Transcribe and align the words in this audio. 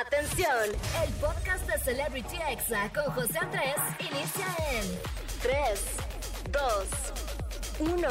Atención, 0.00 0.70
el 1.04 1.12
podcast 1.16 1.68
de 1.68 1.78
Celebrity 1.78 2.38
Exa 2.50 2.90
con 2.94 3.12
José 3.12 3.38
Andrés 3.38 3.76
inicia 3.98 4.46
en 4.72 4.86
3, 5.42 5.52
2, 7.78 7.90
1. 7.90 8.08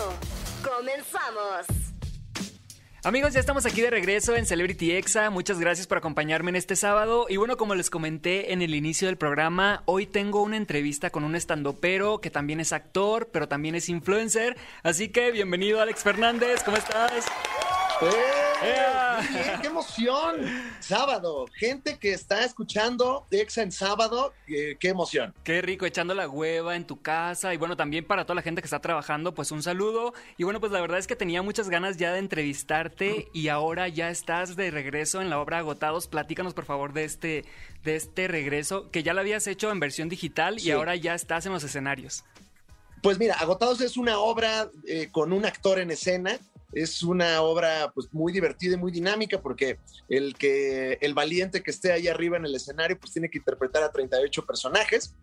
Comenzamos. 0.63 1.65
Amigos, 3.03 3.33
ya 3.33 3.39
estamos 3.39 3.65
aquí 3.65 3.81
de 3.81 3.89
regreso 3.89 4.35
en 4.35 4.45
Celebrity 4.45 4.91
Exa. 4.91 5.31
Muchas 5.31 5.59
gracias 5.59 5.87
por 5.87 5.97
acompañarme 5.97 6.51
en 6.51 6.57
este 6.57 6.75
sábado. 6.75 7.25
Y 7.29 7.37
bueno, 7.37 7.57
como 7.57 7.73
les 7.73 7.89
comenté 7.89 8.53
en 8.53 8.61
el 8.61 8.75
inicio 8.75 9.07
del 9.07 9.17
programa, 9.17 9.81
hoy 9.85 10.05
tengo 10.05 10.43
una 10.43 10.57
entrevista 10.57 11.09
con 11.09 11.23
un 11.23 11.35
estandopero 11.35 12.21
que 12.21 12.29
también 12.29 12.59
es 12.59 12.73
actor, 12.73 13.29
pero 13.33 13.47
también 13.47 13.73
es 13.73 13.89
influencer. 13.89 14.55
Así 14.83 15.09
que 15.09 15.31
bienvenido, 15.31 15.81
Alex 15.81 16.03
Fernández. 16.03 16.61
¿Cómo 16.63 16.77
estás? 16.77 17.25
¡Eh! 18.03 18.50
¡Qué 18.61 19.67
emoción! 19.67 20.45
Sábado, 20.79 21.45
gente 21.53 21.97
que 21.97 22.13
está 22.13 22.43
escuchando 22.43 23.25
Exa 23.31 23.63
en 23.63 23.71
sábado, 23.71 24.33
eh, 24.47 24.75
qué 24.79 24.89
emoción. 24.89 25.33
Qué 25.43 25.61
rico, 25.61 25.85
echando 25.85 26.13
la 26.13 26.27
hueva 26.27 26.75
en 26.75 26.85
tu 26.85 27.01
casa. 27.01 27.53
Y 27.53 27.57
bueno, 27.57 27.75
también 27.75 28.05
para 28.05 28.25
toda 28.25 28.35
la 28.35 28.41
gente 28.41 28.61
que 28.61 28.65
está 28.65 28.79
trabajando, 28.79 29.33
pues 29.33 29.51
un 29.51 29.63
saludo. 29.63 30.13
Y 30.37 30.43
bueno, 30.43 30.59
pues 30.59 30.71
la 30.71 30.81
verdad 30.81 30.99
es 30.99 31.07
que 31.07 31.15
tenía 31.15 31.41
muchas 31.41 31.69
ganas 31.69 31.97
ya 31.97 32.13
de 32.13 32.19
entrevistarte 32.19 33.29
y 33.33 33.47
ahora 33.47 33.87
ya 33.87 34.09
estás 34.09 34.55
de 34.55 34.71
regreso 34.71 35.21
en 35.21 35.29
la 35.29 35.39
obra 35.39 35.59
Agotados. 35.59 36.07
Platícanos, 36.07 36.53
por 36.53 36.65
favor, 36.65 36.93
de 36.93 37.05
este, 37.05 37.45
de 37.83 37.95
este 37.95 38.27
regreso, 38.27 38.89
que 38.91 39.03
ya 39.03 39.13
lo 39.13 39.21
habías 39.21 39.47
hecho 39.47 39.71
en 39.71 39.79
versión 39.79 40.09
digital 40.09 40.59
y 40.59 40.71
ahora 40.71 40.95
ya 40.95 41.15
estás 41.15 41.45
en 41.45 41.53
los 41.53 41.63
escenarios. 41.63 42.23
Pues 43.01 43.17
mira, 43.17 43.35
Agotados 43.35 43.81
es 43.81 43.97
una 43.97 44.19
obra 44.19 44.69
eh, 44.85 45.09
con 45.11 45.33
un 45.33 45.45
actor 45.45 45.79
en 45.79 45.91
escena 45.91 46.39
es 46.73 47.03
una 47.03 47.41
obra 47.41 47.91
pues 47.93 48.07
muy 48.13 48.31
divertida 48.31 48.75
y 48.75 48.77
muy 48.77 48.91
dinámica 48.91 49.41
porque 49.41 49.77
el 50.07 50.35
que 50.35 50.97
el 51.01 51.13
valiente 51.13 51.61
que 51.61 51.71
esté 51.71 51.91
ahí 51.91 52.07
arriba 52.07 52.37
en 52.37 52.45
el 52.45 52.55
escenario 52.55 52.97
pues 52.97 53.11
tiene 53.11 53.29
que 53.29 53.39
interpretar 53.39 53.83
a 53.83 53.91
38 53.91 54.45
personajes. 54.45 55.13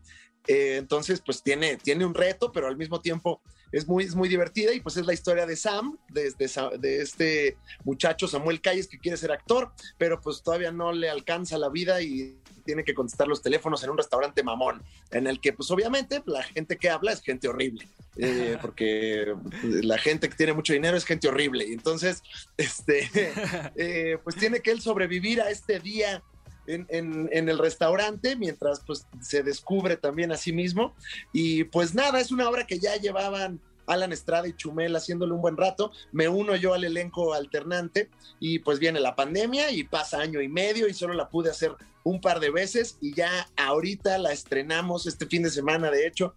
Eh, 0.49 0.77
entonces 0.79 1.21
pues 1.21 1.43
tiene, 1.43 1.77
tiene 1.77 2.07
un 2.07 2.15
reto, 2.15 2.51
pero 2.51 2.69
al 2.69 2.77
mismo 2.77 3.03
tiempo 3.03 3.43
es 3.71 3.87
muy, 3.87 4.05
es 4.05 4.15
muy 4.15 4.31
divertida 4.31 4.73
y 4.73 4.81
pues 4.81 4.97
es 4.97 5.05
la 5.05 5.13
historia 5.13 5.45
de 5.45 5.57
Sam, 5.57 5.99
de, 6.09 6.33
de, 6.79 7.03
este 7.03 7.59
muchacho 7.85 8.27
Samuel 8.27 8.63
Calles 8.63 8.89
que 8.89 8.99
quiere 8.99 9.19
ser 9.19 9.31
actor, 9.31 9.71
pero 9.99 10.21
pues 10.23 10.43
todavía 10.43 10.73
no 10.73 10.91
le 10.93 11.11
alcanza 11.11 11.59
la 11.59 11.69
vida 11.69 12.01
y 12.01 12.39
tiene 12.65 12.83
que 12.83 12.95
contestar 12.95 13.29
los 13.29 13.43
teléfonos 13.43 13.85
en 13.85 13.91
un 13.91 13.99
restaurante 13.99 14.43
mamón, 14.43 14.83
en 15.11 15.27
el 15.27 15.39
que 15.39 15.53
pues 15.53 15.71
obviamente 15.71 16.23
la 16.25 16.43
gente 16.43 16.79
que 16.79 16.89
habla 16.89 17.13
es 17.13 17.21
gente 17.21 17.49
horrible, 17.49 17.87
eh, 18.17 18.57
porque 18.63 19.35
la 19.63 19.99
gente 19.99 20.31
que 20.31 20.37
tiene 20.37 20.55
mucho 20.55 20.73
dinero 20.73 20.97
es 20.97 21.05
gente 21.05 21.29
horrible. 21.29 21.67
Entonces, 21.71 22.23
este, 22.57 23.11
eh, 23.77 24.19
pues 24.25 24.37
tiene 24.37 24.61
que 24.61 24.71
él 24.71 24.81
sobrevivir 24.81 25.43
a 25.43 25.51
este 25.51 25.79
día 25.79 26.23
en, 26.69 27.49
el 27.49 27.59
restaurante 27.59 28.37
mientras 28.37 28.81
pues 28.87 29.07
se 29.21 29.43
descubre 29.43 29.97
también 29.97 30.33
a 30.33 30.37
sí 30.37 30.53
mismo. 30.53 30.95
Y 31.33 31.65
pues 31.65 31.95
nada, 31.95 32.21
es 32.21 32.31
una 32.31 32.49
obra 32.49 32.67
que 32.67 32.79
ya 32.79 32.97
llevaban 32.97 33.61
Alan 33.87 34.13
Estrada 34.13 34.47
y 34.47 34.53
Chumel 34.53 34.95
haciéndole 34.95 35.33
un 35.33 35.41
buen 35.41 35.57
rato, 35.57 35.93
me 36.13 36.29
uno 36.29 36.55
yo 36.57 36.75
al 36.75 36.85
elenco 36.85 37.33
alternante 37.33 38.11
y 38.39 38.59
pues 38.59 38.79
viene 38.79 39.01
la 39.01 39.17
pandemia 39.17 39.71
y 39.71 39.85
pasa 39.85 40.21
año 40.21 40.41
y 40.43 40.49
medio 40.49 40.89
y 40.89 40.95
solo 40.95 41.15
la 41.15 41.29
pude 41.29 41.51
hacer 41.51 41.75
un 42.05 42.21
par 42.21 42.39
de 42.41 42.51
veces 42.51 42.97
y 43.01 43.15
ya 43.15 43.49
ahorita 43.57 44.19
la 44.19 44.33
estrenamos 44.33 45.07
este 45.07 45.27
fin 45.27 45.43
de 45.43 45.51
semana, 45.51 45.91
de 45.91 46.07
hecho, 46.07 46.35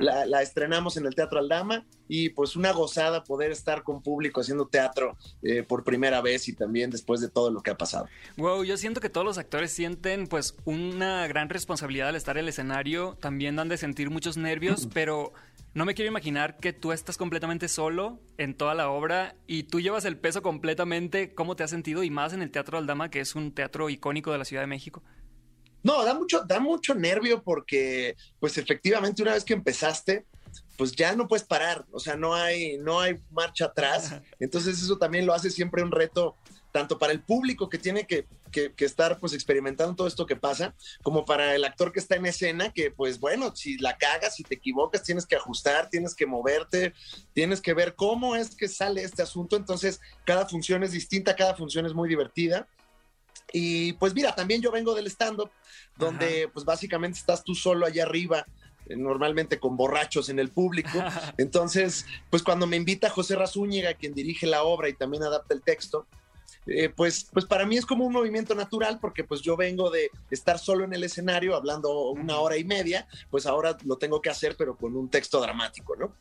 la, 0.00 0.42
estrenamos 0.42 0.96
en 0.96 1.06
el 1.06 1.14
Teatro 1.14 1.38
Aldama 1.38 1.86
y 2.08 2.30
pues 2.30 2.56
una 2.56 2.72
gozada 2.72 3.22
poder 3.22 3.52
estar 3.52 3.82
con 3.82 4.02
público 4.02 4.40
haciendo 4.40 4.66
teatro 4.66 5.16
eh, 5.42 5.62
por 5.62 5.84
primera 5.84 6.20
vez 6.20 6.48
y 6.48 6.54
también 6.54 6.90
después 6.90 7.20
de 7.20 7.28
todo 7.28 7.50
lo 7.50 7.62
que 7.62 7.70
ha 7.70 7.76
pasado. 7.76 8.08
Wow, 8.36 8.64
yo 8.64 8.76
siento 8.76 9.00
que 9.00 9.10
todos 9.10 9.24
los 9.24 9.38
actores 9.38 9.70
sienten 9.70 10.26
pues 10.26 10.56
una 10.64 11.26
gran 11.28 11.48
responsabilidad 11.48 12.08
al 12.08 12.16
estar 12.16 12.36
en 12.36 12.44
el 12.44 12.48
escenario, 12.48 13.16
también 13.20 13.58
han 13.58 13.68
de 13.68 13.76
sentir 13.76 14.10
muchos 14.10 14.36
nervios, 14.36 14.88
pero 14.92 15.32
no 15.72 15.84
me 15.84 15.94
quiero 15.94 16.10
imaginar 16.10 16.56
que 16.56 16.72
tú 16.72 16.90
estás 16.90 17.16
completamente 17.16 17.68
solo 17.68 18.18
en 18.38 18.54
toda 18.54 18.74
la 18.74 18.90
obra 18.90 19.36
y 19.46 19.64
tú 19.64 19.80
llevas 19.80 20.04
el 20.04 20.16
peso 20.16 20.42
completamente. 20.42 21.32
¿Cómo 21.32 21.54
te 21.54 21.62
has 21.62 21.70
sentido? 21.70 22.02
Y 22.02 22.10
más 22.10 22.32
en 22.32 22.42
el 22.42 22.50
Teatro 22.50 22.76
Aldama, 22.76 23.08
que 23.08 23.20
es 23.20 23.36
un 23.36 23.52
teatro 23.52 23.88
icónico 23.88 24.32
de 24.32 24.38
la 24.38 24.44
Ciudad 24.44 24.64
de 24.64 24.66
México. 24.66 25.04
No, 25.82 26.04
da 26.04 26.14
mucho, 26.14 26.42
da 26.44 26.60
mucho 26.60 26.94
nervio 26.94 27.42
porque, 27.42 28.16
pues 28.38 28.58
efectivamente, 28.58 29.22
una 29.22 29.34
vez 29.34 29.44
que 29.44 29.54
empezaste, 29.54 30.26
pues 30.76 30.92
ya 30.92 31.14
no 31.14 31.28
puedes 31.28 31.44
parar, 31.44 31.84
o 31.92 32.00
sea, 32.00 32.16
no 32.16 32.34
hay, 32.34 32.78
no 32.78 33.00
hay 33.00 33.20
marcha 33.30 33.66
atrás. 33.66 34.14
Entonces 34.38 34.82
eso 34.82 34.96
también 34.96 35.26
lo 35.26 35.34
hace 35.34 35.50
siempre 35.50 35.82
un 35.82 35.90
reto 35.90 36.36
tanto 36.72 36.98
para 36.98 37.12
el 37.12 37.20
público 37.20 37.68
que 37.68 37.78
tiene 37.78 38.06
que, 38.06 38.26
estar 38.78 39.18
pues 39.20 39.32
experimentando 39.32 39.94
todo 39.94 40.06
esto 40.08 40.26
que 40.26 40.36
pasa, 40.36 40.74
como 41.02 41.24
para 41.24 41.54
el 41.54 41.64
actor 41.64 41.92
que 41.92 42.00
está 42.00 42.16
en 42.16 42.26
escena, 42.26 42.72
que 42.72 42.90
pues 42.90 43.20
bueno, 43.20 43.54
si 43.54 43.78
la 43.78 43.96
cagas, 43.96 44.36
si 44.36 44.42
te 44.42 44.54
equivocas, 44.56 45.02
tienes 45.02 45.26
que 45.26 45.36
ajustar, 45.36 45.88
tienes 45.88 46.14
que 46.14 46.26
moverte, 46.26 46.94
tienes 47.32 47.60
que 47.60 47.74
ver 47.74 47.94
cómo 47.94 48.34
es 48.34 48.56
que 48.56 48.66
sale 48.68 49.04
este 49.04 49.22
asunto. 49.22 49.56
Entonces, 49.56 50.00
cada 50.24 50.46
función 50.46 50.82
es 50.82 50.92
distinta, 50.92 51.36
cada 51.36 51.54
función 51.54 51.86
es 51.86 51.94
muy 51.94 52.08
divertida. 52.08 52.66
Y 53.52 53.94
pues 53.94 54.14
mira, 54.14 54.34
también 54.34 54.62
yo 54.62 54.70
vengo 54.70 54.94
del 54.94 55.06
stand-up, 55.06 55.50
donde 55.96 56.48
pues 56.52 56.64
básicamente 56.64 57.18
estás 57.18 57.44
tú 57.44 57.54
solo 57.54 57.86
allá 57.86 58.04
arriba 58.04 58.46
eh, 58.86 58.96
normalmente 58.96 59.58
con 59.58 59.76
borrachos 59.76 60.28
en 60.28 60.38
el 60.38 60.50
público. 60.50 60.90
Entonces, 61.38 62.06
pues 62.30 62.42
cuando 62.42 62.66
me 62.66 62.76
invita 62.76 63.10
José 63.10 63.36
Razúñiga, 63.36 63.94
quien 63.94 64.14
dirige 64.14 64.46
la 64.46 64.62
obra 64.64 64.88
y 64.88 64.94
también 64.94 65.22
adapta 65.22 65.54
el 65.54 65.62
texto, 65.62 66.06
eh, 66.66 66.90
pues, 66.90 67.28
pues 67.32 67.46
para 67.46 67.64
mí 67.64 67.76
es 67.76 67.86
como 67.86 68.04
un 68.04 68.12
movimiento 68.12 68.54
natural 68.54 68.98
porque 69.00 69.24
pues 69.24 69.40
yo 69.40 69.56
vengo 69.56 69.90
de 69.90 70.10
estar 70.30 70.58
solo 70.58 70.84
en 70.84 70.92
el 70.92 71.02
escenario 71.02 71.56
hablando 71.56 72.10
una 72.10 72.38
hora 72.38 72.56
y 72.58 72.64
media, 72.64 73.08
pues 73.30 73.46
ahora 73.46 73.76
lo 73.84 73.96
tengo 73.96 74.20
que 74.20 74.30
hacer 74.30 74.56
pero 74.58 74.76
con 74.76 74.94
un 74.94 75.08
texto 75.08 75.40
dramático, 75.40 75.96
¿no? 75.96 76.12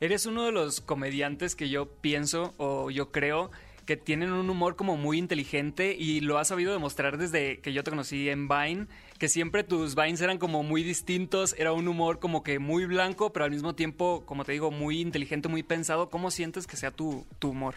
Eres 0.00 0.26
uno 0.26 0.44
de 0.44 0.52
los 0.52 0.80
comediantes 0.80 1.54
que 1.54 1.68
yo 1.68 1.86
pienso 1.86 2.54
o 2.56 2.90
yo 2.90 3.12
creo 3.12 3.50
que 3.86 3.96
tienen 3.96 4.32
un 4.32 4.48
humor 4.48 4.76
como 4.76 4.96
muy 4.96 5.18
inteligente 5.18 5.94
y 5.98 6.20
lo 6.20 6.38
has 6.38 6.48
sabido 6.48 6.72
demostrar 6.72 7.18
desde 7.18 7.60
que 7.60 7.72
yo 7.72 7.82
te 7.82 7.90
conocí 7.90 8.28
en 8.28 8.48
Vine, 8.48 8.86
que 9.18 9.28
siempre 9.28 9.64
tus 9.64 9.94
Vines 9.94 10.20
eran 10.20 10.38
como 10.38 10.62
muy 10.62 10.82
distintos, 10.82 11.54
era 11.58 11.72
un 11.72 11.88
humor 11.88 12.18
como 12.18 12.42
que 12.42 12.58
muy 12.58 12.86
blanco, 12.86 13.32
pero 13.32 13.44
al 13.44 13.50
mismo 13.50 13.74
tiempo, 13.74 14.24
como 14.26 14.44
te 14.44 14.52
digo, 14.52 14.70
muy 14.70 15.00
inteligente, 15.00 15.48
muy 15.48 15.62
pensado. 15.62 16.10
¿Cómo 16.10 16.30
sientes 16.30 16.66
que 16.66 16.76
sea 16.76 16.90
tu, 16.90 17.26
tu 17.38 17.50
humor? 17.50 17.74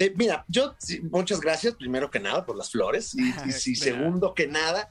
Eh, 0.00 0.14
mira, 0.16 0.46
yo 0.48 0.74
muchas 1.10 1.40
gracias 1.40 1.74
primero 1.74 2.10
que 2.10 2.20
nada 2.20 2.46
por 2.46 2.56
las 2.56 2.70
flores 2.70 3.14
y, 3.14 3.32
segundo 3.76 4.32
que 4.32 4.46
nada, 4.46 4.88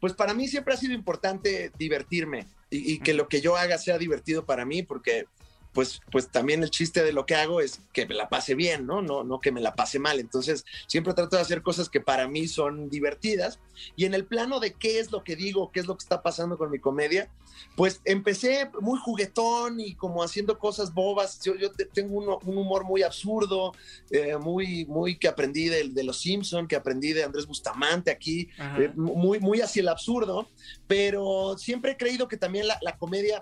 pues 0.00 0.14
para 0.14 0.34
mí 0.34 0.48
siempre 0.48 0.74
ha 0.74 0.76
sido 0.76 0.94
importante 0.94 1.70
divertirme 1.78 2.48
y, 2.68 2.98
que 2.98 3.14
lo 3.14 3.28
que 3.28 3.40
yo 3.40 3.56
haga 3.56 3.78
sea 3.78 3.98
divertido 3.98 4.44
para 4.44 4.64
mí 4.64 4.82
porque 4.82 5.26
pues, 5.72 6.00
pues 6.10 6.28
también 6.28 6.62
el 6.62 6.70
chiste 6.70 7.02
de 7.04 7.12
lo 7.12 7.26
que 7.26 7.34
hago 7.34 7.60
es 7.60 7.80
que 7.92 8.06
me 8.06 8.14
la 8.14 8.28
pase 8.28 8.54
bien, 8.54 8.86
¿no? 8.86 9.02
No, 9.02 9.24
no 9.24 9.40
que 9.40 9.52
me 9.52 9.60
la 9.60 9.74
pase 9.74 9.98
mal. 9.98 10.18
Entonces, 10.18 10.64
siempre 10.86 11.14
trato 11.14 11.36
de 11.36 11.42
hacer 11.42 11.62
cosas 11.62 11.88
que 11.88 12.00
para 12.00 12.28
mí 12.28 12.48
son 12.48 12.88
divertidas. 12.88 13.60
Y 13.94 14.04
en 14.04 14.14
el 14.14 14.24
plano 14.24 14.60
de 14.60 14.72
qué 14.74 14.98
es 14.98 15.12
lo 15.12 15.22
que 15.22 15.36
digo, 15.36 15.70
qué 15.72 15.80
es 15.80 15.86
lo 15.86 15.96
que 15.96 16.02
está 16.02 16.22
pasando 16.22 16.58
con 16.58 16.70
mi 16.70 16.78
comedia, 16.78 17.30
pues 17.76 18.00
empecé 18.04 18.70
muy 18.80 18.98
juguetón 18.98 19.80
y 19.80 19.94
como 19.94 20.22
haciendo 20.22 20.58
cosas 20.58 20.92
bobas. 20.92 21.40
Yo, 21.44 21.54
yo 21.56 21.70
tengo 21.92 22.18
un, 22.18 22.58
humor 22.58 22.84
muy 22.84 23.02
absurdo, 23.02 23.72
eh, 24.10 24.36
muy, 24.36 24.84
muy 24.86 25.16
que 25.16 25.28
aprendí 25.28 25.68
de, 25.68 25.88
de 25.88 26.02
Los 26.04 26.20
Simpson, 26.20 26.66
que 26.66 26.76
aprendí 26.76 27.12
de 27.12 27.24
Andrés 27.24 27.46
Bustamante 27.46 28.10
aquí, 28.10 28.48
eh, 28.78 28.90
muy, 28.96 29.38
muy 29.38 29.60
hacia 29.60 29.80
el 29.80 29.88
absurdo, 29.88 30.48
pero 30.86 31.56
siempre 31.58 31.92
he 31.92 31.96
creído 31.96 32.26
que 32.26 32.36
también 32.36 32.66
la, 32.66 32.78
la 32.82 32.96
comedia 32.96 33.40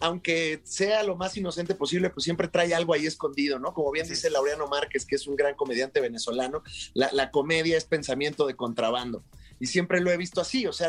aunque 0.00 0.60
sea 0.64 1.02
lo 1.02 1.16
más 1.16 1.36
inocente 1.36 1.74
posible, 1.74 2.10
pues 2.10 2.24
siempre 2.24 2.48
trae 2.48 2.74
algo 2.74 2.94
ahí 2.94 3.06
escondido, 3.06 3.58
¿no? 3.58 3.74
Como 3.74 3.90
bien 3.90 4.08
dice 4.08 4.30
Laureano 4.30 4.66
Márquez, 4.66 5.04
que 5.04 5.16
es 5.16 5.26
un 5.26 5.36
gran 5.36 5.54
comediante 5.54 6.00
venezolano, 6.00 6.62
la, 6.94 7.30
comedia 7.30 7.76
es 7.76 7.84
pensamiento 7.84 8.46
de 8.46 8.56
contrabando. 8.56 9.24
Y 9.58 9.66
siempre 9.66 10.00
lo 10.00 10.10
he 10.10 10.16
visto 10.16 10.40
así, 10.40 10.66
o 10.66 10.72
sea, 10.72 10.88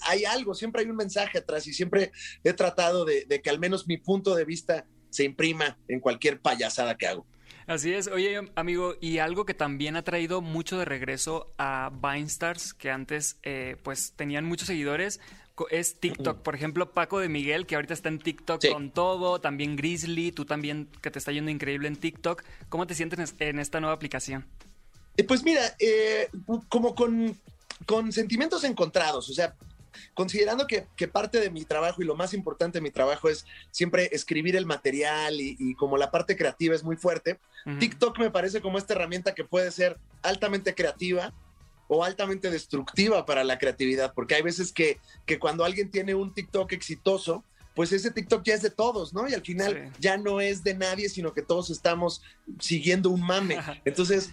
hay 0.00 0.24
algo, 0.24 0.54
siempre 0.54 0.82
hay 0.82 0.88
un 0.88 0.96
mensaje 0.96 1.38
atrás 1.38 1.66
y 1.66 1.74
siempre 1.74 2.12
he 2.44 2.52
tratado 2.52 3.04
de, 3.04 3.26
que 3.42 3.50
al 3.50 3.58
menos 3.58 3.86
mi 3.86 3.98
punto 3.98 4.34
de 4.34 4.44
vista 4.44 4.86
se 5.10 5.24
imprima 5.24 5.78
en 5.88 6.00
cualquier 6.00 6.40
payasada 6.40 6.96
que 6.96 7.06
hago. 7.06 7.26
Así 7.66 7.92
es. 7.92 8.06
Oye, 8.06 8.40
amigo, 8.54 8.94
y 9.00 9.18
algo 9.18 9.44
que 9.44 9.54
también 9.54 9.96
ha 9.96 10.02
traído 10.02 10.40
mucho 10.40 10.78
de 10.78 10.84
regreso 10.84 11.52
a 11.58 11.90
Vinestars, 11.92 12.74
que 12.74 12.90
antes 12.90 13.38
eh, 13.42 13.76
pues 13.82 14.12
tenían 14.14 14.44
muchos 14.44 14.68
seguidores, 14.68 15.20
es 15.70 15.98
TikTok. 16.00 16.42
Por 16.42 16.54
ejemplo, 16.54 16.92
Paco 16.92 17.18
de 17.18 17.28
Miguel, 17.28 17.66
que 17.66 17.74
ahorita 17.76 17.94
está 17.94 18.08
en 18.08 18.18
TikTok 18.18 18.62
con 18.70 18.90
todo. 18.90 19.40
También 19.40 19.76
Grizzly, 19.76 20.32
tú 20.32 20.44
también, 20.44 20.88
que 21.00 21.10
te 21.10 21.18
está 21.18 21.32
yendo 21.32 21.50
increíble 21.50 21.88
en 21.88 21.96
TikTok. 21.96 22.42
¿Cómo 22.68 22.86
te 22.86 22.94
sientes 22.94 23.34
en 23.38 23.58
esta 23.58 23.80
nueva 23.80 23.94
aplicación? 23.94 24.46
Eh, 25.16 25.24
pues 25.24 25.42
mira, 25.44 25.62
eh, 25.78 26.28
como 26.68 26.94
con, 26.94 27.36
con, 27.86 28.12
sentimientos 28.12 28.64
encontrados. 28.64 29.30
O 29.30 29.32
sea, 29.32 29.54
considerando 30.14 30.66
que, 30.66 30.86
parte 31.08 31.40
de 31.40 31.50
mi 31.50 31.64
trabajo 31.64 32.02
y 32.02 32.04
lo 32.04 32.16
más 32.16 32.34
importante 32.34 32.78
de 32.78 32.82
mi 32.82 32.90
trabajo 32.90 33.28
es 33.28 33.46
siempre 33.70 34.10
escribir 34.12 34.56
el 34.56 34.66
material 34.66 35.40
y, 35.40 35.74
como 35.74 35.96
la 35.96 36.10
parte 36.10 36.36
creativa 36.36 36.74
es 36.74 36.84
muy 36.84 36.96
fuerte, 36.96 37.38
TikTok 37.80 38.18
me 38.18 38.30
parece 38.30 38.60
como 38.60 38.78
esta 38.78 38.94
herramienta 38.94 39.34
que 39.34 39.44
puede 39.44 39.72
ser 39.72 39.98
altamente 40.22 40.74
creativa 40.74 41.32
o 41.88 42.04
altamente 42.04 42.50
destructiva 42.50 43.24
para 43.26 43.44
la 43.44 43.58
creatividad, 43.58 44.12
porque 44.14 44.34
hay 44.34 44.42
veces 44.42 44.72
que, 44.72 44.98
que 45.24 45.38
cuando 45.38 45.64
alguien 45.64 45.90
tiene 45.90 46.14
un 46.14 46.32
TikTok 46.32 46.72
exitoso, 46.72 47.44
pues 47.74 47.92
ese 47.92 48.10
TikTok 48.10 48.42
ya 48.42 48.54
es 48.54 48.62
de 48.62 48.70
todos, 48.70 49.12
¿no? 49.12 49.28
Y 49.28 49.34
al 49.34 49.42
final 49.42 49.92
ya 49.98 50.16
no 50.16 50.40
es 50.40 50.64
de 50.64 50.74
nadie, 50.74 51.10
sino 51.10 51.34
que 51.34 51.42
todos 51.42 51.68
estamos 51.70 52.22
siguiendo 52.58 53.10
un 53.10 53.20
mame. 53.20 53.58
Entonces, 53.84 54.30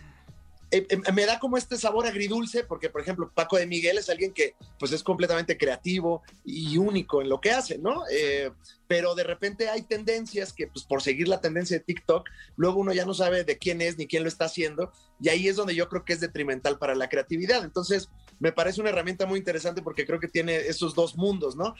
eh, 0.71 0.87
eh, 0.89 1.11
me 1.11 1.25
da 1.25 1.39
como 1.39 1.57
este 1.57 1.77
sabor 1.77 2.07
agridulce, 2.07 2.63
porque 2.63 2.89
por 2.89 3.01
ejemplo 3.01 3.31
Paco 3.33 3.57
de 3.57 3.67
Miguel 3.67 3.97
es 3.97 4.09
alguien 4.09 4.33
que 4.33 4.55
pues 4.79 4.91
es 4.91 5.03
completamente 5.03 5.57
creativo 5.57 6.23
y 6.43 6.77
único 6.77 7.21
en 7.21 7.29
lo 7.29 7.39
que 7.39 7.51
hace, 7.51 7.77
¿no? 7.77 8.03
Eh, 8.11 8.51
pero 8.87 9.15
de 9.15 9.23
repente 9.23 9.69
hay 9.69 9.83
tendencias 9.83 10.51
que 10.53 10.67
pues 10.67 10.85
por 10.85 11.01
seguir 11.01 11.27
la 11.27 11.41
tendencia 11.41 11.77
de 11.77 11.83
TikTok, 11.83 12.27
luego 12.55 12.79
uno 12.79 12.93
ya 12.93 13.05
no 13.05 13.13
sabe 13.13 13.43
de 13.43 13.57
quién 13.57 13.81
es 13.81 13.97
ni 13.97 14.07
quién 14.07 14.23
lo 14.23 14.29
está 14.29 14.45
haciendo, 14.45 14.91
y 15.21 15.29
ahí 15.29 15.47
es 15.47 15.55
donde 15.55 15.75
yo 15.75 15.87
creo 15.89 16.05
que 16.05 16.13
es 16.13 16.19
detrimental 16.19 16.77
para 16.77 16.95
la 16.95 17.07
creatividad. 17.07 17.63
Entonces, 17.63 18.09
me 18.39 18.51
parece 18.51 18.81
una 18.81 18.89
herramienta 18.89 19.25
muy 19.25 19.39
interesante 19.39 19.81
porque 19.81 20.05
creo 20.05 20.19
que 20.19 20.27
tiene 20.27 20.55
esos 20.57 20.95
dos 20.95 21.15
mundos, 21.15 21.55
¿no? 21.55 21.75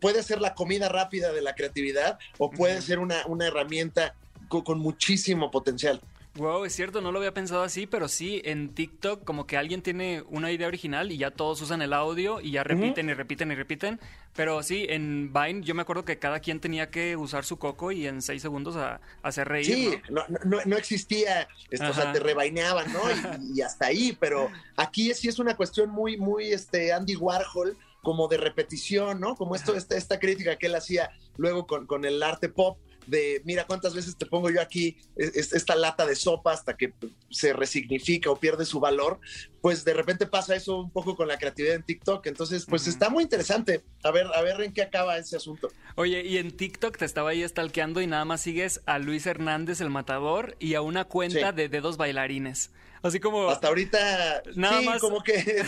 puede 0.00 0.22
ser 0.22 0.40
la 0.40 0.54
comida 0.54 0.88
rápida 0.88 1.32
de 1.32 1.42
la 1.42 1.54
creatividad 1.54 2.18
o 2.38 2.50
puede 2.50 2.80
ser 2.80 3.00
una, 3.00 3.26
una 3.26 3.46
herramienta 3.46 4.14
con 4.48 4.78
muchísimo 4.78 5.50
potencial. 5.50 6.00
Wow, 6.36 6.64
es 6.64 6.74
cierto, 6.74 7.00
no 7.00 7.12
lo 7.12 7.18
había 7.18 7.32
pensado 7.32 7.62
así, 7.62 7.86
pero 7.86 8.08
sí, 8.08 8.42
en 8.44 8.74
TikTok 8.74 9.22
como 9.22 9.46
que 9.46 9.56
alguien 9.56 9.82
tiene 9.82 10.24
una 10.28 10.50
idea 10.50 10.66
original 10.66 11.12
y 11.12 11.16
ya 11.16 11.30
todos 11.30 11.62
usan 11.62 11.80
el 11.80 11.92
audio 11.92 12.40
y 12.40 12.50
ya 12.50 12.64
repiten 12.64 13.08
y 13.08 13.14
repiten 13.14 13.52
y 13.52 13.54
repiten. 13.54 14.00
Pero 14.34 14.60
sí, 14.64 14.84
en 14.88 15.32
Vine 15.32 15.62
yo 15.62 15.76
me 15.76 15.82
acuerdo 15.82 16.04
que 16.04 16.18
cada 16.18 16.40
quien 16.40 16.58
tenía 16.58 16.90
que 16.90 17.16
usar 17.16 17.44
su 17.44 17.56
coco 17.56 17.92
y 17.92 18.08
en 18.08 18.20
seis 18.20 18.42
segundos 18.42 18.74
a, 18.74 19.00
hacer 19.22 19.46
reír. 19.46 19.66
Sí, 19.66 19.94
¿no? 20.10 20.24
No, 20.64 20.76
existía, 20.76 21.46
esto, 21.70 21.90
o 21.90 21.94
sea, 21.94 22.12
te 22.12 22.18
rebaineaban, 22.18 22.92
¿no? 22.92 23.00
Y, 23.54 23.60
hasta 23.60 23.86
ahí, 23.86 24.16
pero 24.18 24.50
aquí 24.76 25.14
sí 25.14 25.28
es 25.28 25.38
una 25.38 25.56
cuestión 25.56 25.90
muy, 25.90 26.16
muy 26.16 26.52
este, 26.52 26.92
Andy 26.92 27.14
Warhol 27.14 27.78
como 28.02 28.26
de 28.26 28.38
repetición, 28.38 29.20
¿no? 29.20 29.36
Como 29.36 29.54
esto, 29.54 29.76
esta, 29.76 29.96
esta 29.96 30.18
crítica 30.18 30.56
que 30.56 30.66
él 30.66 30.74
hacía 30.74 31.10
luego 31.36 31.68
con, 31.68 31.86
con 31.86 32.04
el 32.04 32.20
arte 32.24 32.48
pop 32.48 32.78
de, 33.06 33.42
mira 33.44 33.66
cuántas 33.66 33.94
veces 33.94 34.16
te 34.16 34.26
pongo 34.26 34.50
yo 34.50 34.60
aquí 34.60 34.96
esta 35.16 35.76
lata 35.76 36.06
de 36.06 36.16
sopa 36.16 36.52
hasta 36.52 36.76
que 36.76 36.92
se 37.30 37.52
resignifica 37.52 38.30
o 38.30 38.36
pierde 38.36 38.64
su 38.64 38.80
valor, 38.80 39.20
pues 39.60 39.84
de 39.84 39.94
repente 39.94 40.26
pasa 40.26 40.54
eso 40.54 40.78
un 40.78 40.90
poco 40.90 41.16
con 41.16 41.28
la 41.28 41.38
creatividad 41.38 41.74
en 41.74 41.82
TikTok. 41.82 42.26
Entonces, 42.26 42.66
pues 42.66 42.86
está 42.86 43.08
muy 43.08 43.22
interesante. 43.22 43.82
A 44.02 44.10
ver, 44.10 44.26
a 44.34 44.42
ver 44.42 44.60
en 44.60 44.72
qué 44.72 44.82
acaba 44.82 45.16
ese 45.16 45.36
asunto. 45.36 45.68
Oye, 45.96 46.22
y 46.24 46.38
en 46.38 46.56
TikTok 46.56 46.96
te 46.98 47.04
estaba 47.04 47.30
ahí 47.30 47.46
stalkeando 47.46 48.00
y 48.00 48.06
nada 48.06 48.24
más 48.24 48.40
sigues 48.40 48.80
a 48.86 48.98
Luis 48.98 49.26
Hernández 49.26 49.80
el 49.80 49.90
matador 49.90 50.56
y 50.58 50.74
a 50.74 50.82
una 50.82 51.04
cuenta 51.04 51.52
de 51.52 51.68
dedos 51.68 51.96
bailarines. 51.96 52.70
Así 53.04 53.20
como. 53.20 53.50
Hasta 53.50 53.68
ahorita. 53.68 54.42
Nada 54.54 54.80
más. 54.80 55.00
Como 55.00 55.22
que. 55.22 55.34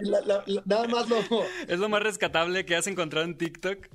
nada 0.66 0.88
más 0.88 1.08
lo. 1.08 1.16
Es 1.66 1.78
lo 1.78 1.88
más 1.88 2.02
rescatable 2.02 2.66
que 2.66 2.76
has 2.76 2.86
encontrado 2.86 3.24
en 3.24 3.38
TikTok. 3.38 3.88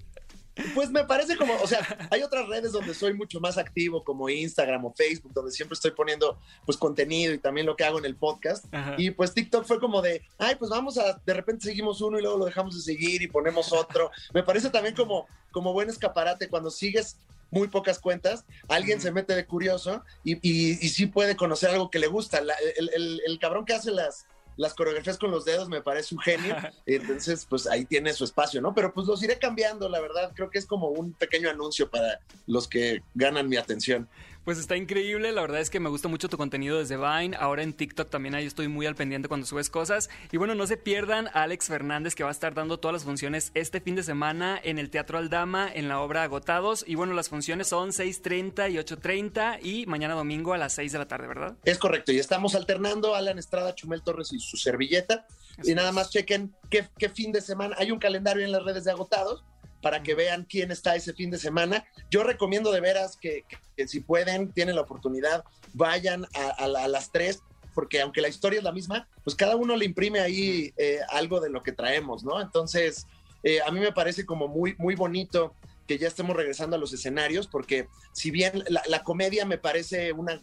Pues 0.73 0.89
me 0.91 1.03
parece 1.03 1.37
como, 1.37 1.53
o 1.55 1.67
sea, 1.67 1.79
hay 2.11 2.23
otras 2.23 2.47
redes 2.47 2.71
donde 2.71 2.93
soy 2.93 3.13
mucho 3.13 3.39
más 3.39 3.57
activo, 3.57 4.03
como 4.03 4.29
Instagram 4.29 4.85
o 4.85 4.93
Facebook, 4.93 5.33
donde 5.33 5.51
siempre 5.51 5.73
estoy 5.73 5.91
poniendo 5.91 6.39
pues 6.65 6.77
contenido 6.77 7.33
y 7.33 7.37
también 7.37 7.65
lo 7.65 7.75
que 7.75 7.83
hago 7.83 7.99
en 7.99 8.05
el 8.05 8.15
podcast. 8.15 8.65
Y 8.97 9.11
pues 9.11 9.33
TikTok 9.33 9.65
fue 9.65 9.79
como 9.79 10.01
de, 10.01 10.21
ay, 10.37 10.55
pues 10.55 10.69
vamos 10.69 10.97
a, 10.97 11.21
de 11.25 11.33
repente 11.33 11.65
seguimos 11.65 12.01
uno 12.01 12.19
y 12.19 12.21
luego 12.21 12.37
lo 12.37 12.45
dejamos 12.45 12.75
de 12.75 12.81
seguir 12.81 13.21
y 13.21 13.27
ponemos 13.27 13.71
otro. 13.73 14.11
Me 14.33 14.43
parece 14.43 14.69
también 14.69 14.95
como, 14.95 15.27
como 15.51 15.73
buen 15.73 15.89
escaparate 15.89 16.49
cuando 16.49 16.71
sigues 16.71 17.17
muy 17.51 17.67
pocas 17.67 17.97
cuentas, 17.97 18.45
alguien 18.67 19.01
se 19.01 19.11
mete 19.11 19.33
de 19.33 19.45
curioso 19.45 20.03
y, 20.23 20.37
y, 20.47 20.75
sí 20.89 21.07
puede 21.07 21.35
conocer 21.35 21.71
algo 21.71 21.89
que 21.89 21.97
le 21.97 22.05
gusta. 22.05 22.37
el, 22.37 22.89
el, 22.93 23.21
el 23.25 23.39
cabrón 23.39 23.65
que 23.65 23.73
hace 23.73 23.89
las, 23.89 24.27
las 24.59 24.73
coreografías 24.73 25.17
con 25.17 25.31
los 25.31 25.45
dedos 25.45 25.69
me 25.69 25.81
parece 25.81 26.13
un 26.13 26.19
genio. 26.19 26.53
Entonces, 26.85 27.45
pues 27.49 27.65
ahí 27.65 27.85
tiene 27.85 28.11
su 28.11 28.25
espacio, 28.25 28.61
¿no? 28.61 28.75
Pero 28.75 28.93
pues 28.93 29.07
los 29.07 29.23
iré 29.23 29.39
cambiando, 29.39 29.87
la 29.87 30.01
verdad. 30.01 30.33
Creo 30.35 30.49
que 30.49 30.59
es 30.59 30.65
como 30.65 30.89
un 30.89 31.13
pequeño 31.13 31.49
anuncio 31.49 31.89
para 31.89 32.19
los 32.45 32.67
que 32.67 33.01
ganan 33.15 33.47
mi 33.47 33.55
atención. 33.55 34.09
Pues 34.45 34.57
está 34.57 34.77
increíble, 34.77 35.31
la 35.31 35.41
verdad 35.41 35.59
es 35.59 35.69
que 35.69 35.79
me 35.79 35.89
gusta 35.89 36.07
mucho 36.07 36.29
tu 36.29 36.37
contenido 36.37 36.79
desde 36.79 36.97
Vine, 36.97 37.35
ahora 37.39 37.61
en 37.61 37.73
TikTok 37.73 38.09
también 38.09 38.35
ahí 38.35 38.45
estoy 38.45 38.67
muy 38.67 38.85
al 38.85 38.95
pendiente 38.95 39.27
cuando 39.27 39.45
subes 39.45 39.69
cosas. 39.69 40.09
Y 40.31 40.37
bueno, 40.37 40.55
no 40.55 40.65
se 40.65 40.77
pierdan 40.77 41.27
a 41.27 41.43
Alex 41.43 41.67
Fernández 41.67 42.15
que 42.15 42.23
va 42.23 42.29
a 42.29 42.31
estar 42.31 42.53
dando 42.53 42.79
todas 42.79 42.93
las 42.93 43.03
funciones 43.03 43.51
este 43.53 43.81
fin 43.81 43.95
de 43.95 44.03
semana 44.03 44.59
en 44.63 44.79
el 44.79 44.89
Teatro 44.89 45.17
Aldama, 45.17 45.69
en 45.71 45.87
la 45.87 45.99
obra 45.99 46.23
Agotados. 46.23 46.83
Y 46.87 46.95
bueno, 46.95 47.13
las 47.13 47.29
funciones 47.29 47.67
son 47.67 47.89
6.30 47.89 48.71
y 48.71 48.77
8.30 48.77 49.59
y 49.61 49.85
mañana 49.85 50.15
domingo 50.15 50.53
a 50.53 50.57
las 50.57 50.73
6 50.73 50.93
de 50.93 50.97
la 50.97 51.07
tarde, 51.07 51.27
¿verdad? 51.27 51.55
Es 51.65 51.77
correcto, 51.77 52.11
y 52.11 52.17
estamos 52.17 52.55
alternando 52.55 53.15
Alan 53.15 53.37
Estrada, 53.37 53.75
Chumel 53.75 54.01
Torres 54.01 54.33
y 54.33 54.39
su 54.39 54.57
servilleta. 54.57 55.27
y 55.63 55.75
nada 55.75 55.91
más 55.91 56.09
chequen 56.09 56.55
qué, 56.69 56.87
qué 56.97 57.09
fin 57.09 57.31
de 57.31 57.41
semana, 57.41 57.75
hay 57.77 57.91
un 57.91 57.99
calendario 57.99 58.45
en 58.45 58.51
las 58.51 58.63
redes 58.63 58.85
de 58.85 58.91
Agotados 58.91 59.43
para 59.81 60.03
que 60.03 60.15
vean 60.15 60.45
quién 60.49 60.71
está 60.71 60.95
ese 60.95 61.13
fin 61.13 61.29
de 61.31 61.37
semana. 61.37 61.85
Yo 62.09 62.23
recomiendo 62.23 62.71
de 62.71 62.81
veras 62.81 63.17
que, 63.17 63.45
si 63.87 63.99
pueden, 64.01 64.51
tienen 64.51 64.75
la 64.75 64.81
oportunidad, 64.81 65.43
vayan 65.73 66.25
a, 66.57 66.67
las 66.67 67.11
tres, 67.11 67.41
porque 67.73 68.01
aunque 68.01 68.21
la 68.21 68.27
historia 68.27 68.59
es 68.59 68.63
la 68.63 68.71
misma, 68.71 69.07
pues 69.23 69.35
cada 69.35 69.55
uno 69.55 69.75
le 69.75 69.85
imprime 69.85 70.19
ahí 70.19 70.73
eh, 70.77 70.99
algo 71.09 71.39
de 71.39 71.49
lo 71.49 71.63
que 71.63 71.71
traemos, 71.71 72.23
¿no? 72.23 72.41
Entonces, 72.41 73.07
eh, 73.43 73.61
a 73.65 73.71
mí 73.71 73.79
me 73.79 73.93
parece 73.93 74.25
como 74.25 74.47
muy, 74.47 74.75
muy 74.77 74.95
bonito 74.95 75.53
que 75.87 75.97
ya 75.97 76.07
estemos 76.07 76.35
regresando 76.35 76.75
a 76.75 76.79
los 76.79 76.93
escenarios, 76.93 77.47
porque 77.47 77.87
si 78.11 78.29
bien 78.29 78.63
la, 78.67 79.03
comedia 79.03 79.43
me 79.45 79.57
parece 79.57 80.11
una, 80.11 80.39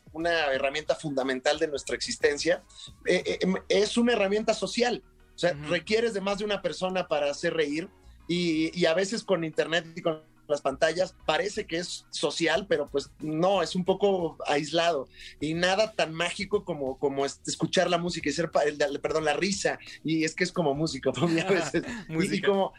herramienta 0.53 0.97
fundamental 0.97 1.61
de 1.61 1.69
nuestra 1.69 1.95
existencia, 1.95 2.65
eh, 3.05 3.39
es 3.69 3.97
una 3.97 4.15
herramienta 4.15 4.55
social. 4.55 5.05
O 5.37 5.39
sea, 5.39 5.53
requieres 5.69 6.15
de 6.15 6.21
más 6.21 6.39
de 6.39 6.47
una 6.47 6.63
persona 6.63 7.07
para 7.07 7.31
hacer 7.31 7.55
reír 7.55 7.89
y, 8.29 8.85
a 8.87 8.95
veces 8.95 9.23
con 9.23 9.45
internet 9.45 9.87
y 9.95 10.03
con 10.03 10.23
las 10.49 10.61
pantallas 10.61 11.15
parece 11.27 11.67
que 11.67 11.79
es 11.79 12.07
social, 12.11 12.67
pero 12.69 12.87
pues 12.87 13.11
no, 13.21 13.63
es 13.63 13.75
un 13.75 13.85
poco 13.85 14.39
aislado 14.47 15.09
y 15.41 15.55
nada 15.55 15.93
tan 15.93 16.15
mágico 16.15 16.65
como, 16.65 16.99
como 16.99 17.27
escuchar 17.27 17.91
la 17.91 17.99
música 17.99 18.29
y 18.29 18.33
ser, 18.33 18.51
perdón, 18.51 19.25
la 19.25 19.35
risa. 19.35 19.79
Y 20.05 20.25
es 20.25 20.35
que 20.35 20.45
es 20.45 20.53
como 20.53 20.75
música 20.75 21.13
para 21.15 21.27
mí 21.27 21.41
a 21.41 21.49
veces. 21.49 21.83
y, 22.09 22.41
como, 22.41 22.73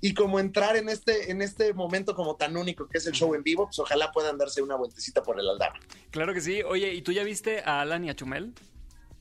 y, 0.00 0.14
como 0.14 0.40
entrar 0.40 0.76
en 0.76 0.88
este, 0.88 1.30
en 1.30 1.40
este 1.40 1.72
momento 1.72 2.14
como 2.14 2.36
tan 2.36 2.56
único 2.56 2.88
que 2.88 2.98
es 2.98 3.06
el 3.06 3.12
show 3.12 3.34
en 3.34 3.42
vivo, 3.42 3.66
pues 3.66 3.78
ojalá 3.78 4.12
puedan 4.12 4.36
darse 4.36 4.60
una 4.60 4.76
vueltecita 4.76 5.22
por 5.22 5.40
el 5.40 5.48
Aldama. 5.48 5.78
Claro 6.10 6.34
que 6.34 6.40
sí. 6.40 6.62
Oye, 6.62 6.92
¿y 6.92 7.02
tú 7.02 7.12
ya 7.12 7.24
viste 7.24 7.60
a 7.60 7.80
Alan 7.80 8.04
y 8.04 8.10
a 8.10 8.14
Chumel? 8.14 8.52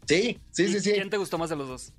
Sí, 0.07 0.39
sí, 0.51 0.67
sí, 0.67 0.79
sí. 0.79 0.91
¿Quién 0.91 1.09
te 1.09 1.17
gustó 1.17 1.37
más 1.37 1.49
de 1.49 1.55
los 1.55 1.67
dos? 1.67 1.93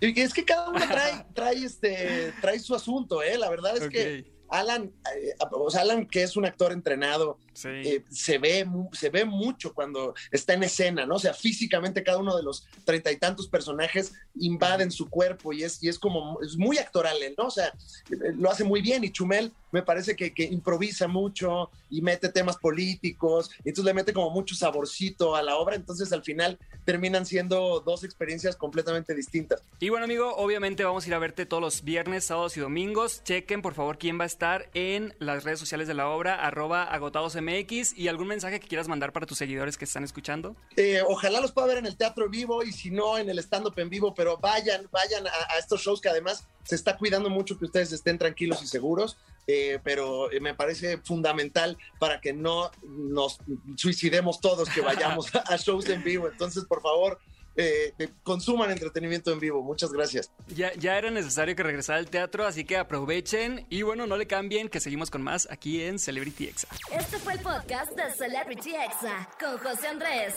Y 0.00 0.18
es 0.20 0.32
que 0.32 0.44
cada 0.44 0.70
uno 0.70 0.80
trae, 0.80 1.26
trae, 1.34 1.64
este, 1.64 2.32
trae 2.40 2.58
su 2.58 2.74
asunto, 2.74 3.22
¿eh? 3.22 3.36
La 3.36 3.50
verdad 3.50 3.76
es 3.76 3.88
que 3.88 4.39
Alan, 4.50 4.92
eh, 5.16 5.34
o 5.52 5.70
sea, 5.70 5.82
Alan, 5.82 6.06
que 6.06 6.22
es 6.22 6.36
un 6.36 6.44
actor 6.44 6.72
entrenado, 6.72 7.38
eh, 7.64 8.04
se, 8.10 8.38
ve, 8.38 8.66
se 8.92 9.10
ve 9.10 9.24
mucho 9.24 9.74
cuando 9.74 10.14
está 10.30 10.54
en 10.54 10.62
escena, 10.64 11.06
¿no? 11.06 11.16
O 11.16 11.18
sea, 11.18 11.34
físicamente 11.34 12.02
cada 12.02 12.18
uno 12.18 12.36
de 12.36 12.42
los 12.42 12.66
treinta 12.84 13.12
y 13.12 13.16
tantos 13.16 13.48
personajes 13.48 14.12
invaden 14.34 14.90
su 14.90 15.08
cuerpo 15.08 15.52
y 15.52 15.62
es, 15.62 15.82
y 15.82 15.88
es 15.88 15.98
como, 15.98 16.40
es 16.42 16.56
muy 16.56 16.78
actoral, 16.78 17.16
¿no? 17.38 17.46
O 17.46 17.50
sea, 17.50 17.68
eh, 18.10 18.32
lo 18.36 18.50
hace 18.50 18.64
muy 18.64 18.82
bien 18.82 19.04
y 19.04 19.10
Chumel 19.10 19.52
me 19.72 19.82
parece 19.82 20.16
que, 20.16 20.32
improvisa 20.50 21.06
mucho 21.06 21.70
y 21.90 22.02
mete 22.02 22.28
temas 22.28 22.56
políticos, 22.56 23.50
y 23.64 23.68
entonces 23.68 23.84
le 23.84 23.94
mete 23.94 24.12
como 24.12 24.30
mucho 24.30 24.54
saborcito 24.56 25.36
a 25.36 25.42
la 25.42 25.56
obra, 25.56 25.76
entonces 25.76 26.12
al 26.12 26.24
final 26.24 26.58
terminan 26.84 27.24
siendo 27.24 27.80
dos 27.80 28.02
experiencias 28.02 28.56
completamente 28.56 29.14
distintas. 29.14 29.62
Y 29.78 29.90
bueno, 29.90 30.06
amigo, 30.06 30.34
obviamente 30.36 30.82
vamos 30.82 31.04
a 31.04 31.08
ir 31.08 31.14
a 31.14 31.18
verte 31.18 31.46
todos 31.46 31.62
los 31.62 31.84
viernes, 31.84 32.24
sábados 32.24 32.56
y 32.56 32.60
domingos. 32.60 33.22
Chequen, 33.22 33.62
por 33.62 33.74
favor, 33.74 33.98
quién 33.98 34.18
va 34.18 34.24
a 34.24 34.26
estar 34.26 34.39
en 34.74 35.14
las 35.18 35.44
redes 35.44 35.58
sociales 35.58 35.86
de 35.86 35.94
la 35.94 36.08
obra, 36.08 36.34
arroba 36.34 36.84
agotadosmx, 36.84 37.96
y 37.96 38.08
algún 38.08 38.28
mensaje 38.28 38.58
que 38.60 38.68
quieras 38.68 38.88
mandar 38.88 39.12
para 39.12 39.26
tus 39.26 39.38
seguidores 39.38 39.76
que 39.76 39.84
están 39.84 40.04
escuchando. 40.04 40.56
Eh, 40.76 41.02
ojalá 41.06 41.40
los 41.40 41.52
pueda 41.52 41.66
ver 41.66 41.78
en 41.78 41.86
el 41.86 41.96
teatro 41.96 42.28
vivo 42.28 42.62
y 42.62 42.72
si 42.72 42.90
no, 42.90 43.18
en 43.18 43.28
el 43.28 43.38
stand-up 43.38 43.74
en 43.76 43.90
vivo, 43.90 44.14
pero 44.14 44.38
vayan, 44.38 44.88
vayan 44.90 45.26
a 45.26 45.58
estos 45.58 45.82
shows 45.82 46.00
que 46.00 46.08
además 46.08 46.46
se 46.64 46.74
está 46.74 46.96
cuidando 46.96 47.28
mucho 47.28 47.58
que 47.58 47.66
ustedes 47.66 47.92
estén 47.92 48.18
tranquilos 48.18 48.62
y 48.62 48.66
seguros. 48.66 49.18
Eh, 49.46 49.80
pero 49.82 50.30
eh, 50.30 50.38
me 50.38 50.54
parece 50.54 50.98
fundamental 50.98 51.76
para 51.98 52.20
que 52.20 52.32
no 52.32 52.70
nos 52.86 53.38
suicidemos 53.76 54.40
todos 54.40 54.68
que 54.68 54.80
vayamos 54.80 55.34
a 55.34 55.56
shows 55.56 55.88
en 55.88 56.04
vivo. 56.04 56.28
Entonces, 56.28 56.64
por 56.66 56.80
favor, 56.82 57.18
eh, 57.56 57.92
consuman 58.22 58.70
entretenimiento 58.70 59.32
en 59.32 59.40
vivo. 59.40 59.62
Muchas 59.62 59.92
gracias. 59.92 60.30
Ya, 60.48 60.72
ya 60.74 60.96
era 60.96 61.10
necesario 61.10 61.54
que 61.56 61.62
regresara 61.62 61.98
al 61.98 62.08
teatro, 62.08 62.46
así 62.46 62.64
que 62.64 62.76
aprovechen 62.76 63.66
y 63.68 63.82
bueno, 63.82 64.06
no 64.06 64.16
le 64.16 64.26
cambien, 64.26 64.68
que 64.68 64.80
seguimos 64.80 65.10
con 65.10 65.22
más 65.22 65.48
aquí 65.50 65.82
en 65.82 65.98
Celebrity 65.98 66.46
Exa. 66.46 66.68
Este 66.92 67.18
fue 67.18 67.34
el 67.34 67.40
podcast 67.40 67.92
de 67.92 68.10
Celebrity 68.12 68.74
Exa 68.74 69.28
con 69.38 69.58
José 69.58 69.88
Andrés. 69.88 70.34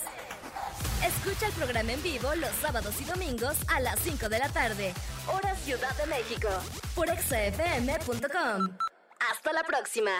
Escucha 1.05 1.47
el 1.47 1.53
programa 1.53 1.91
en 1.91 2.01
vivo 2.01 2.33
los 2.35 2.51
sábados 2.61 2.99
y 3.01 3.03
domingos 3.05 3.57
a 3.67 3.79
las 3.81 3.99
5 3.99 4.29
de 4.29 4.39
la 4.39 4.49
tarde, 4.49 4.93
hora 5.27 5.55
Ciudad 5.55 5.95
de 5.97 6.05
México, 6.07 6.49
por 6.95 7.09
exafm.com. 7.09 8.77
Hasta 9.31 9.53
la 9.53 9.63
próxima. 9.63 10.11